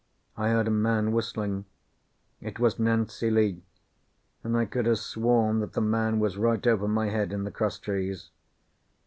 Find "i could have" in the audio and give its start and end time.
4.57-4.97